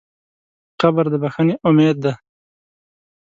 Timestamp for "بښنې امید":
1.23-1.97